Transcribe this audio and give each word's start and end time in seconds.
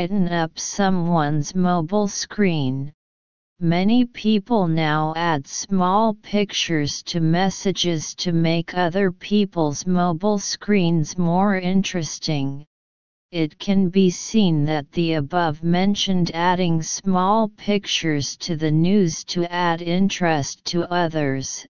brighten 0.00 0.28
up 0.28 0.58
someone's 0.58 1.54
mobile 1.54 2.08
screen. 2.08 2.90
Many 3.60 4.06
people 4.06 4.66
now 4.66 5.12
add 5.14 5.46
small 5.46 6.14
pictures 6.14 7.02
to 7.02 7.20
messages 7.20 8.14
to 8.14 8.32
make 8.32 8.72
other 8.72 9.12
people's 9.12 9.86
mobile 9.86 10.38
screens 10.38 11.18
more 11.18 11.56
interesting. 11.56 12.64
It 13.30 13.58
can 13.58 13.90
be 13.90 14.08
seen 14.08 14.64
that 14.64 14.90
the 14.92 15.12
above 15.12 15.62
mentioned 15.62 16.30
adding 16.32 16.80
small 16.80 17.50
pictures 17.50 18.38
to 18.38 18.56
the 18.56 18.70
news 18.70 19.22
to 19.24 19.44
add 19.52 19.82
interest 19.82 20.64
to 20.72 20.90
others. 20.90 21.66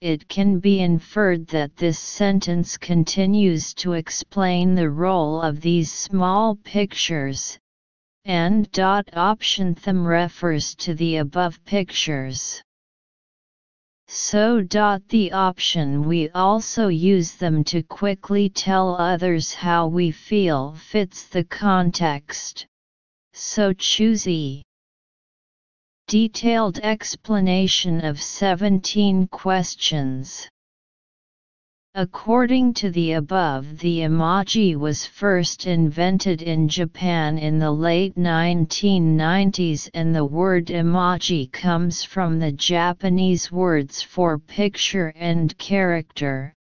It 0.00 0.28
can 0.28 0.60
be 0.60 0.78
inferred 0.78 1.48
that 1.48 1.76
this 1.76 1.98
sentence 1.98 2.76
continues 2.76 3.74
to 3.74 3.94
explain 3.94 4.76
the 4.76 4.90
role 4.90 5.42
of 5.42 5.60
these 5.60 5.90
small 5.90 6.54
pictures 6.54 7.58
and 8.24 8.70
option 9.16 9.74
them 9.74 10.06
refers 10.06 10.76
to 10.76 10.94
the 10.94 11.16
above 11.16 11.64
pictures. 11.64 12.62
So 14.06 14.60
the 15.08 15.32
option 15.32 16.06
we 16.06 16.28
also 16.30 16.86
use 16.86 17.34
them 17.34 17.64
to 17.64 17.82
quickly 17.82 18.48
tell 18.48 18.94
others 18.94 19.52
how 19.52 19.88
we 19.88 20.12
feel 20.12 20.74
fits 20.74 21.26
the 21.26 21.42
context. 21.42 22.66
So 23.32 23.72
choose 23.72 24.28
E. 24.28 24.62
Detailed 26.08 26.78
explanation 26.78 28.02
of 28.02 28.18
17 28.18 29.26
questions. 29.26 30.48
According 31.94 32.72
to 32.80 32.88
the 32.88 33.12
above 33.12 33.80
the 33.80 33.98
emoji 33.98 34.74
was 34.74 35.04
first 35.04 35.66
invented 35.66 36.40
in 36.40 36.66
Japan 36.66 37.36
in 37.36 37.58
the 37.58 37.70
late 37.70 38.14
1990s 38.14 39.90
and 39.92 40.16
the 40.16 40.24
word 40.24 40.68
emoji 40.68 41.52
comes 41.52 42.02
from 42.04 42.38
the 42.38 42.52
Japanese 42.52 43.52
words 43.52 44.00
for 44.00 44.38
picture 44.38 45.12
and 45.14 45.58
character. 45.58 46.54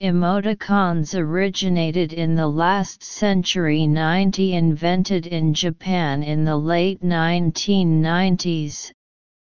Emoticons 0.00 1.18
originated 1.18 2.12
in 2.12 2.36
the 2.36 2.46
last 2.46 3.02
century 3.02 3.84
90 3.84 4.54
invented 4.54 5.26
in 5.26 5.52
Japan 5.52 6.22
in 6.22 6.44
the 6.44 6.56
late 6.56 7.02
1990s, 7.02 8.92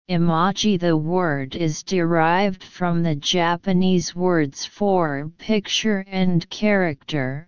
Emoji 0.09 0.79
The 0.79 0.95
word 0.95 1.57
is 1.57 1.83
derived 1.83 2.63
from 2.63 3.03
the 3.03 3.15
Japanese 3.15 4.15
words 4.15 4.63
for 4.63 5.29
picture 5.37 6.05
and 6.07 6.49
character. 6.49 7.45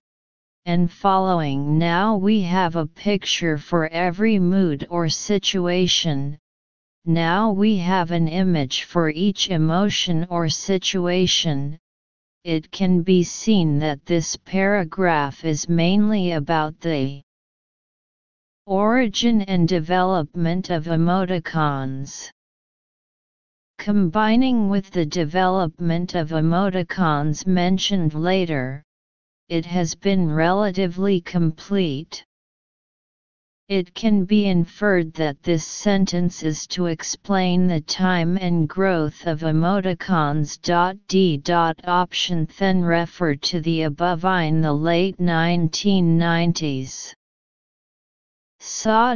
And 0.66 0.92
following 0.92 1.78
now 1.78 2.18
we 2.18 2.42
have 2.42 2.76
a 2.76 2.86
picture 2.86 3.58
for 3.58 3.88
every 3.88 4.40
mood 4.40 4.86
or 4.90 5.08
situation. 5.08 6.38
Now 7.06 7.50
we 7.52 7.78
have 7.78 8.12
an 8.12 8.28
image 8.28 8.84
for 8.84 9.10
each 9.10 9.50
emotion 9.50 10.28
or 10.30 10.50
situation. 10.50 11.80
It 12.46 12.72
can 12.72 13.02
be 13.02 13.24
seen 13.24 13.80
that 13.80 14.06
this 14.06 14.38
paragraph 14.38 15.44
is 15.44 15.68
mainly 15.68 16.32
about 16.32 16.80
the 16.80 17.22
origin 18.66 19.42
and 19.42 19.68
development 19.68 20.70
of 20.70 20.86
emoticons. 20.86 22.32
Combining 23.78 24.70
with 24.70 24.92
the 24.92 25.06
development 25.06 26.16
of 26.16 26.30
emoticons 26.30 27.46
mentioned 27.46 28.14
later, 28.14 28.84
it 29.50 29.66
has 29.66 29.96
been 29.96 30.30
relatively 30.32 31.20
complete. 31.20 32.24
It 33.70 33.94
can 33.94 34.26
be 34.26 34.48
inferred 34.48 35.14
that 35.14 35.44
this 35.44 35.64
sentence 35.64 36.42
is 36.42 36.66
to 36.70 36.88
explain 36.88 37.68
the 37.68 37.82
time 37.82 38.36
and 38.36 38.68
growth 38.68 39.28
of 39.28 39.42
emoticons. 39.42 40.58
D. 41.08 41.40
Option 41.86 42.48
then 42.58 42.82
referred 42.82 43.44
to 43.44 43.62
the 43.62 43.84
above 43.84 44.26
in 44.26 44.62
the 44.62 44.74
late 44.74 45.18
1990s. 45.20 47.14
Saw. 48.60 49.16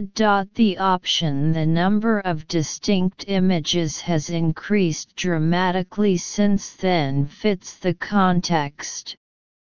The 0.53 0.77
option 0.77 1.51
The 1.51 1.65
number 1.65 2.19
of 2.19 2.47
distinct 2.47 3.25
images 3.27 4.01
has 4.01 4.29
increased 4.29 5.15
dramatically 5.15 6.17
since 6.17 6.73
then 6.73 7.25
fits 7.25 7.73
the 7.79 7.95
context, 7.95 9.15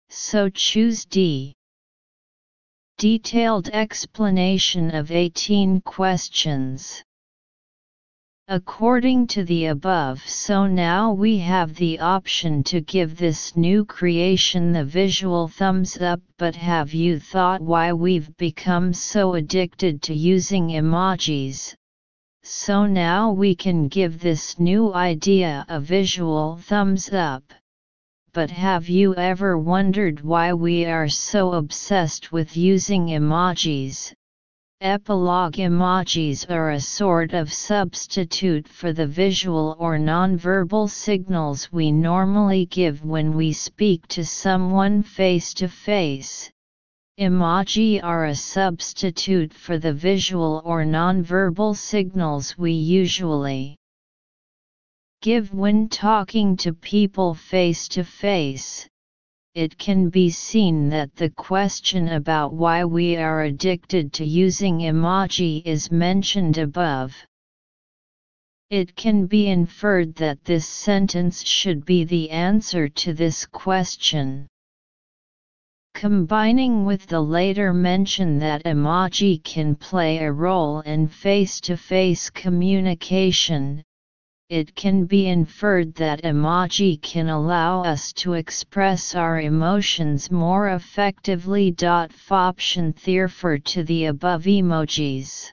so 0.08 0.48
choose 0.48 1.04
D. 1.04 1.54
Detailed 3.00 3.70
explanation 3.70 4.94
of 4.94 5.10
18 5.10 5.80
questions. 5.80 7.02
According 8.50 9.28
to 9.28 9.46
the 9.46 9.68
above 9.68 10.22
so 10.28 10.68
now 10.68 11.14
we 11.14 11.38
have 11.38 11.76
the 11.76 11.98
option 12.00 12.62
to 12.66 12.82
give 12.82 13.16
this 13.16 13.56
new 13.56 13.86
creation 13.86 14.74
the 14.74 14.84
visual 14.84 15.48
thumbs 15.48 16.02
up 16.02 16.20
but 16.38 16.58
have 16.58 16.94
you 16.94 17.20
thought 17.20 17.62
why 17.62 17.94
we've 17.94 18.36
become 18.36 18.92
so 18.92 19.34
addicted 19.34 20.02
to 20.02 20.14
using 20.14 20.68
emojis? 20.68 21.74
So 22.44 22.86
now 22.86 23.32
we 23.32 23.56
can 23.56 23.88
give 23.88 24.20
this 24.20 24.60
new 24.60 24.94
idea 24.94 25.66
a 25.70 25.80
visual 25.80 26.58
thumbs 26.58 27.14
up. 27.14 27.54
But 28.32 28.52
have 28.52 28.88
you 28.88 29.16
ever 29.16 29.58
wondered 29.58 30.22
why 30.22 30.54
we 30.54 30.86
are 30.86 31.10
so 31.10 31.54
obsessed 31.54 32.32
with 32.32 32.56
using 32.56 33.08
emojis? 33.08 34.14
Epilogue 34.82 35.56
emojis 35.56 36.48
are 36.48 36.70
a 36.70 36.80
sort 36.80 37.34
of 37.34 37.52
substitute 37.52 38.68
for 38.68 38.94
the 38.94 39.08
visual 39.08 39.76
or 39.80 39.98
nonverbal 39.98 40.92
signals 40.92 41.72
we 41.72 41.92
normally 41.92 42.68
give 42.68 43.04
when 43.04 43.34
we 43.34 43.52
speak 43.52 44.08
to 44.10 44.24
someone 44.24 45.02
face 45.02 45.52
to 45.56 45.68
face. 45.68 46.52
Emoji 47.20 48.00
are 48.04 48.26
a 48.26 48.36
substitute 48.36 49.54
for 49.54 49.80
the 49.80 49.94
visual 49.94 50.62
or 50.64 50.86
nonverbal 50.86 51.76
signals 51.76 52.56
we 52.60 52.74
usually 52.74 53.79
give 55.22 55.54
when 55.54 55.90
talking 55.90 56.56
to 56.58 56.74
people 56.74 57.34
face 57.34 57.88
to 57.88 58.04
face 58.04 58.88
it 59.56 59.78
can 59.80 60.10
be 60.10 60.30
seen 60.30 60.90
that 60.90 61.16
the 61.16 61.30
question 61.32 62.10
about 62.10 62.54
why 62.54 62.86
we 62.86 63.18
are 63.18 63.42
addicted 63.42 64.14
to 64.14 64.24
using 64.24 64.80
emoji 64.80 65.62
is 65.66 65.92
mentioned 65.92 66.60
above. 66.60 67.16
It 68.70 68.96
can 68.96 69.26
be 69.26 69.48
inferred 69.48 70.14
that 70.16 70.46
this 70.46 70.68
sentence 70.68 71.44
should 71.44 71.84
be 71.84 72.04
the 72.04 72.30
answer 72.30 72.88
to 72.88 73.14
this 73.14 73.48
question. 73.48 74.48
Combining 75.96 76.86
with 76.86 77.08
the 77.08 77.20
later 77.20 77.74
mention 77.74 78.38
that 78.40 78.64
emoji 78.66 79.44
can 79.44 79.76
play 79.76 80.20
a 80.20 80.32
role 80.32 80.82
in 80.82 81.08
face-to-face 81.08 82.30
communication, 82.30 83.84
it 84.50 84.74
can 84.74 85.06
be 85.06 85.28
inferred 85.28 85.94
that 85.94 86.24
emoji 86.24 87.00
can 87.02 87.30
allow 87.30 87.84
us 87.84 88.12
to 88.12 88.34
express 88.34 89.14
our 89.14 89.40
emotions 89.40 90.32
more 90.32 90.70
effectively. 90.70 91.72
Option 92.32 92.96
therefore 93.06 93.60
to 93.60 93.84
the 93.84 94.06
above 94.06 94.46
emojis. 94.46 95.52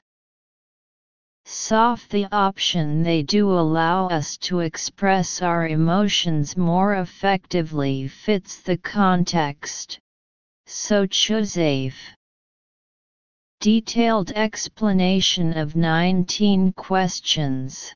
Soft 1.45 2.09
the 2.09 2.27
option 2.31 3.03
they 3.03 3.21
do 3.21 3.51
allow 3.51 4.07
us 4.07 4.35
to 4.37 4.61
express 4.61 5.43
our 5.43 5.67
emotions 5.67 6.57
more 6.57 6.95
effectively 6.95 8.07
fits 8.07 8.61
the 8.61 8.77
context. 8.77 9.99
So 10.65 11.05
choose 11.05 11.55
Detailed 13.61 14.31
explanation 14.31 15.53
of 15.53 15.75
19 15.75 16.73
questions. 16.73 17.93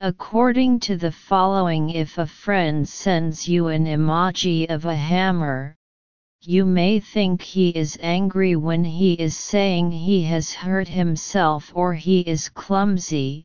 According 0.00 0.78
to 0.80 0.96
the 0.96 1.10
following 1.10 1.90
if 1.90 2.18
a 2.18 2.26
friend 2.26 2.88
sends 2.88 3.48
you 3.48 3.66
an 3.66 3.86
emoji 3.86 4.70
of 4.70 4.84
a 4.84 4.94
hammer, 4.94 5.74
you 6.40 6.64
may 6.64 7.00
think 7.00 7.42
he 7.42 7.70
is 7.70 7.98
angry 8.00 8.54
when 8.54 8.84
he 8.84 9.14
is 9.14 9.36
saying 9.36 9.90
he 9.90 10.22
has 10.22 10.54
hurt 10.54 10.86
himself 10.86 11.72
or 11.74 11.94
he 11.94 12.20
is 12.20 12.48
clumsy. 12.48 13.44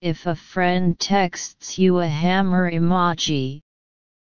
If 0.00 0.26
a 0.26 0.36
friend 0.36 0.96
texts 0.96 1.76
you 1.76 1.98
a 1.98 2.06
hammer 2.06 2.70
emoji, 2.70 3.60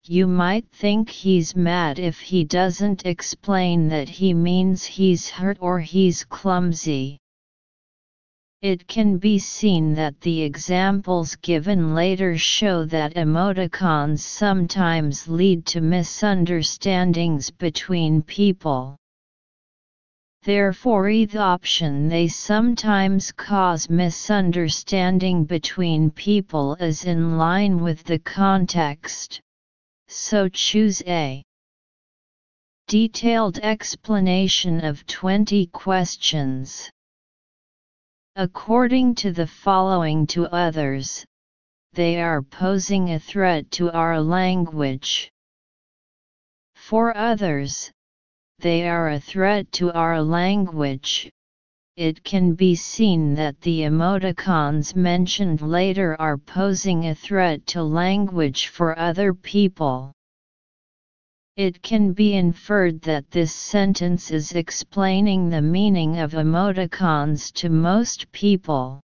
you 0.04 0.28
might 0.28 0.70
think 0.70 1.10
he's 1.10 1.56
mad 1.56 1.98
if 1.98 2.20
he 2.20 2.44
doesn't 2.44 3.04
explain 3.04 3.88
that 3.88 4.08
he 4.08 4.32
means 4.34 4.84
he's 4.84 5.28
hurt 5.28 5.58
or 5.60 5.80
he's 5.80 6.22
clumsy. 6.22 7.18
It 8.72 8.88
can 8.88 9.18
be 9.18 9.38
seen 9.38 9.94
that 9.94 10.20
the 10.22 10.42
examples 10.42 11.36
given 11.36 11.94
later 11.94 12.36
show 12.36 12.84
that 12.86 13.14
emoticons 13.14 14.18
sometimes 14.18 15.28
lead 15.28 15.64
to 15.66 15.80
misunderstandings 15.80 17.48
between 17.48 18.22
people. 18.22 18.96
Therefore 20.42 21.04
the 21.04 21.38
option 21.38 22.08
they 22.08 22.26
sometimes 22.26 23.30
cause 23.30 23.88
misunderstanding 23.88 25.44
between 25.44 26.10
people 26.10 26.74
is 26.80 27.04
in 27.04 27.38
line 27.38 27.80
with 27.80 28.02
the 28.02 28.18
context. 28.18 29.40
So 30.08 30.48
choose 30.48 31.04
A. 31.06 31.44
Detailed 32.88 33.58
explanation 33.58 34.84
of 34.84 35.06
20 35.06 35.66
questions. 35.66 36.90
According 38.38 39.14
to 39.14 39.32
the 39.32 39.46
following 39.46 40.26
to 40.26 40.44
others, 40.48 41.24
they 41.94 42.20
are 42.20 42.42
posing 42.42 43.12
a 43.12 43.18
threat 43.18 43.70
to 43.70 43.90
our 43.92 44.20
language. 44.20 45.30
For 46.74 47.16
others, 47.16 47.90
they 48.58 48.86
are 48.86 49.08
a 49.08 49.20
threat 49.20 49.72
to 49.72 49.90
our 49.92 50.20
language. 50.20 51.30
It 51.96 52.22
can 52.24 52.54
be 52.54 52.74
seen 52.74 53.32
that 53.36 53.58
the 53.62 53.80
emoticons 53.80 54.94
mentioned 54.94 55.62
later 55.62 56.14
are 56.20 56.36
posing 56.36 57.06
a 57.06 57.14
threat 57.14 57.66
to 57.68 57.82
language 57.82 58.66
for 58.66 58.98
other 58.98 59.32
people. 59.32 60.12
It 61.56 61.80
can 61.80 62.12
be 62.12 62.34
inferred 62.34 63.00
that 63.02 63.30
this 63.30 63.50
sentence 63.50 64.30
is 64.30 64.52
explaining 64.52 65.48
the 65.48 65.62
meaning 65.62 66.18
of 66.18 66.32
emoticons 66.32 67.50
to 67.54 67.70
most 67.70 68.30
people. 68.30 69.00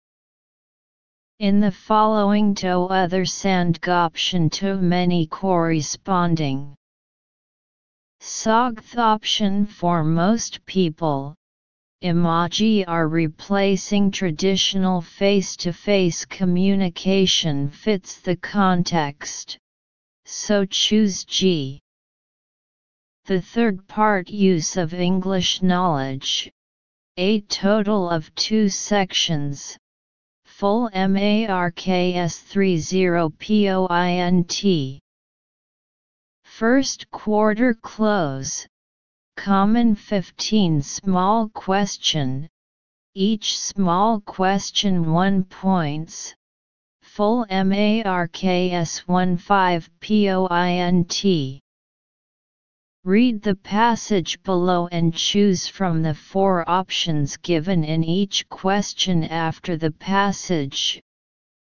In 1.38 1.60
the 1.60 1.70
following 1.70 2.56
to 2.56 2.70
other 2.70 3.24
sandgoption 3.24 4.50
to 4.50 4.76
many 4.78 5.28
corresponding 5.28 6.74
SOGTH 8.18 8.98
option 8.98 9.64
for 9.64 10.02
most 10.02 10.66
people, 10.66 11.36
emoji 12.02 12.84
are 12.88 13.06
replacing 13.06 14.10
traditional 14.10 15.00
face-to-face 15.00 16.24
-face 16.24 16.28
communication 16.28 17.70
fits 17.70 18.20
the 18.20 18.34
context, 18.34 19.56
so 20.24 20.64
choose 20.64 21.24
G. 21.24 21.80
The 23.26 23.40
third 23.42 23.86
part 23.86 24.28
use 24.28 24.76
of 24.76 24.94
English 24.94 25.62
knowledge, 25.62 26.50
a 27.16 27.42
total 27.42 28.08
of 28.08 28.34
two 28.34 28.68
sections, 28.68 29.76
full 30.44 30.90
MARKS 30.92 32.38
30 32.40 33.30
POINT. 33.38 35.00
First 36.44 37.10
quarter 37.10 37.74
close. 37.74 38.66
Common 39.36 39.94
15 39.94 40.82
small 40.82 41.48
question. 41.50 42.48
Each 43.14 43.58
small 43.58 44.20
question 44.20 45.12
1 45.12 45.44
points. 45.44 46.34
Full 47.02 47.46
MARKS 47.50 49.00
15 49.00 49.88
POINT. 50.00 51.60
Read 53.04 53.40
the 53.40 53.54
passage 53.54 54.42
below 54.42 54.86
and 54.88 55.14
choose 55.14 55.66
from 55.66 56.02
the 56.02 56.12
four 56.12 56.68
options 56.68 57.38
given 57.38 57.82
in 57.82 58.04
each 58.04 58.46
question 58.50 59.24
after 59.24 59.78
the 59.78 59.90
passage. 59.90 61.00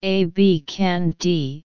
A, 0.01 0.25
B, 0.25 0.63
can 0.65 1.13
D. 1.19 1.61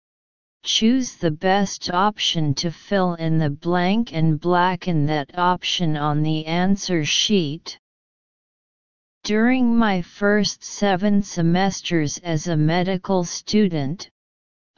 Choose 0.64 1.18
the 1.18 1.30
best 1.30 1.92
option 1.92 2.56
to 2.56 2.72
fill 2.72 3.14
in 3.14 3.38
the 3.38 3.52
blank 3.52 4.12
and 4.12 4.40
blacken 4.40 5.06
that 5.06 5.38
option 5.38 5.96
on 5.96 6.24
the 6.24 6.48
answer 6.48 7.06
sheet. 7.06 7.78
During 9.24 9.78
my 9.78 10.02
first 10.02 10.64
seven 10.64 11.22
semesters 11.22 12.18
as 12.18 12.48
a 12.48 12.58
medical 12.58 13.24
student, 13.24 14.10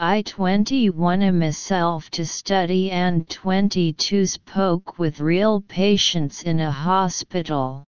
I 0.04 0.24
21 0.24 1.38
myself 1.38 2.10
to 2.10 2.26
study 2.26 2.90
and 2.90 3.30
22 3.30 4.26
spoke 4.26 4.98
with 4.98 5.20
real 5.20 5.62
patients 5.62 6.42
in 6.42 6.60
a 6.60 6.72
hospital. 6.72 7.86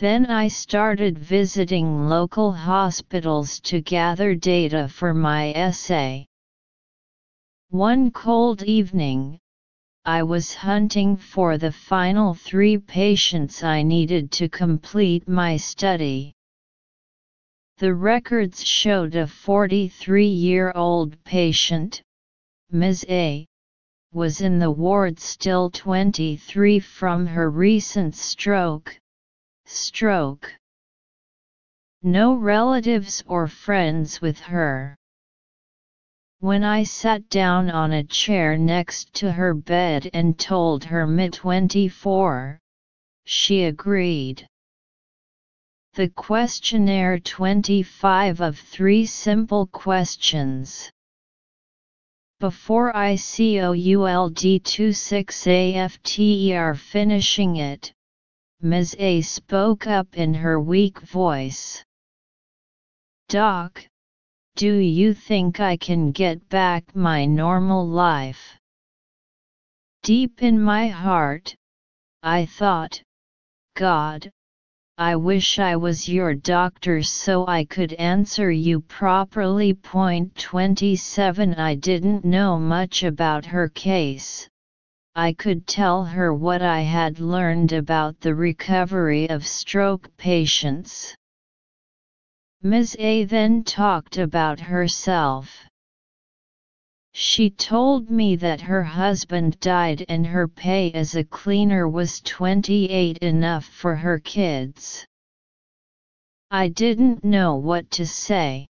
Then 0.00 0.26
I 0.26 0.48
started 0.48 1.20
visiting 1.20 2.08
local 2.08 2.50
hospitals 2.50 3.60
to 3.60 3.80
gather 3.80 4.34
data 4.34 4.88
for 4.88 5.14
my 5.14 5.52
essay. 5.52 6.26
One 7.70 8.10
cold 8.10 8.64
evening, 8.64 9.38
I 10.04 10.24
was 10.24 10.52
hunting 10.52 11.16
for 11.16 11.58
the 11.58 11.70
final 11.70 12.34
three 12.34 12.76
patients 12.76 13.62
I 13.62 13.84
needed 13.84 14.32
to 14.32 14.48
complete 14.48 15.28
my 15.28 15.58
study. 15.58 16.35
The 17.78 17.94
records 17.94 18.64
showed 18.64 19.14
a 19.14 19.26
43 19.26 20.26
year 20.26 20.72
old 20.74 21.22
patient, 21.24 22.00
Ms. 22.70 23.04
A, 23.10 23.46
was 24.14 24.40
in 24.40 24.58
the 24.58 24.70
ward 24.70 25.20
still 25.20 25.68
23 25.68 26.78
from 26.78 27.26
her 27.26 27.50
recent 27.50 28.14
stroke. 28.14 28.98
Stroke. 29.66 30.54
No 32.02 32.32
relatives 32.32 33.22
or 33.26 33.46
friends 33.46 34.22
with 34.22 34.40
her. 34.40 34.96
When 36.40 36.64
I 36.64 36.82
sat 36.82 37.28
down 37.28 37.68
on 37.68 37.92
a 37.92 38.04
chair 38.04 38.56
next 38.56 39.12
to 39.16 39.32
her 39.32 39.52
bed 39.52 40.08
and 40.14 40.38
told 40.38 40.84
her 40.84 41.06
mid 41.06 41.34
24, 41.34 42.58
she 43.26 43.64
agreed. 43.64 44.48
The 45.96 46.10
questionnaire 46.10 47.18
25 47.18 48.42
of 48.42 48.58
three 48.58 49.06
simple 49.06 49.66
questions. 49.66 50.90
Before 52.38 52.92
ICOULD 52.92 54.62
26 54.62 55.46
AFTER 55.46 56.74
finishing 56.74 57.56
it, 57.56 57.94
Ms. 58.60 58.94
A 58.98 59.22
spoke 59.22 59.86
up 59.86 60.18
in 60.18 60.34
her 60.34 60.60
weak 60.60 61.00
voice. 61.00 61.82
Doc, 63.30 63.88
do 64.54 64.76
you 64.76 65.14
think 65.14 65.60
I 65.60 65.78
can 65.78 66.12
get 66.12 66.46
back 66.50 66.94
my 66.94 67.24
normal 67.24 67.88
life? 67.88 68.58
Deep 70.02 70.42
in 70.42 70.60
my 70.60 70.88
heart, 70.88 71.56
I 72.22 72.44
thought, 72.44 73.00
God, 73.74 74.30
I 74.98 75.14
wish 75.16 75.58
I 75.58 75.76
was 75.76 76.08
your 76.08 76.34
doctor 76.34 77.02
so 77.02 77.46
I 77.46 77.66
could 77.66 77.92
answer 77.94 78.50
you 78.50 78.80
properly. 78.80 79.74
Point 79.74 80.34
27 80.36 81.52
I 81.52 81.74
didn't 81.74 82.24
know 82.24 82.58
much 82.58 83.02
about 83.02 83.44
her 83.44 83.68
case. 83.68 84.48
I 85.14 85.34
could 85.34 85.66
tell 85.66 86.02
her 86.06 86.32
what 86.32 86.62
I 86.62 86.80
had 86.80 87.20
learned 87.20 87.72
about 87.72 88.20
the 88.20 88.34
recovery 88.34 89.28
of 89.28 89.46
stroke 89.46 90.08
patients. 90.16 91.14
Ms. 92.62 92.96
A 92.98 93.24
then 93.24 93.64
talked 93.64 94.16
about 94.16 94.58
herself. 94.60 95.66
She 97.18 97.48
told 97.48 98.10
me 98.10 98.36
that 98.36 98.60
her 98.60 98.82
husband 98.82 99.58
died 99.58 100.04
and 100.06 100.26
her 100.26 100.46
pay 100.46 100.92
as 100.92 101.14
a 101.14 101.24
cleaner 101.24 101.88
was 101.88 102.20
28 102.20 103.16
enough 103.16 103.64
for 103.64 103.96
her 103.96 104.18
kids. 104.18 105.06
I 106.50 106.68
didn't 106.68 107.24
know 107.24 107.54
what 107.54 107.90
to 107.92 108.06
say. 108.06 108.66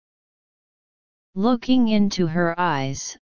Looking 1.34 1.88
into 1.88 2.26
her 2.26 2.58
eyes, 2.58 3.14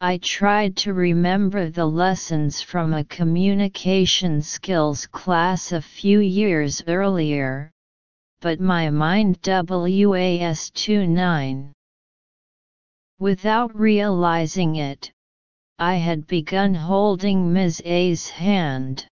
I 0.00 0.16
tried 0.16 0.74
to 0.78 0.94
remember 0.94 1.68
the 1.68 1.84
lessons 1.84 2.62
from 2.62 2.94
a 2.94 3.04
communication 3.04 4.40
skills 4.40 5.06
class 5.06 5.72
a 5.72 5.82
few 5.82 6.20
years 6.20 6.82
earlier, 6.86 7.70
but 8.40 8.58
my 8.58 8.88
mind 8.88 9.38
WAS 9.46 10.70
29. 10.70 11.74
Without 13.18 13.74
realizing 13.74 14.76
it, 14.76 15.10
I 15.78 15.94
had 15.94 16.26
begun 16.26 16.74
holding 16.74 17.50
Ms. 17.50 17.80
A's 17.84 18.28
hand. 18.28 19.08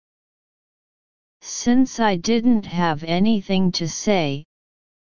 Since 1.41 2.01
I 2.01 2.17
didn't 2.17 2.65
have 2.65 3.05
anything 3.05 3.71
to 3.73 3.87
say, 3.87 4.43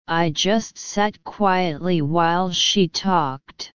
I 0.06 0.28
just 0.28 0.76
sat 0.76 1.24
quietly 1.24 2.02
while 2.02 2.52
she 2.52 2.88
talked. 2.88 3.72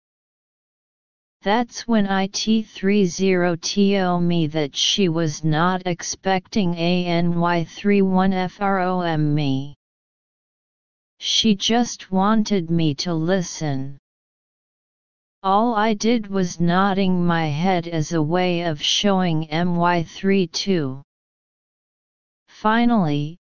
That's 1.40 1.88
when 1.88 2.07
IT30 2.07 4.23
me 4.23 4.47
that 4.49 4.76
she 4.76 5.09
was 5.09 5.43
not 5.43 5.81
expecting 5.87 6.75
ANY31FROM 6.75 9.21
me. 9.21 9.75
She 11.19 11.54
just 11.54 12.11
wanted 12.11 12.71
me 12.71 12.95
to 12.97 13.14
listen. 13.14 13.99
All 15.45 15.75
I 15.75 15.93
did 15.93 16.29
was 16.29 16.59
nodding 16.59 17.27
my 17.27 17.49
head 17.49 17.87
as 17.87 18.13
a 18.13 18.23
way 18.23 18.63
of 18.63 18.81
showing 18.81 19.47
MY32. 19.49 21.03
Finally, 22.49 23.37